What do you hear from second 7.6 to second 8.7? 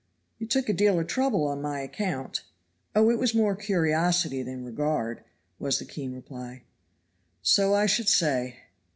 I should say."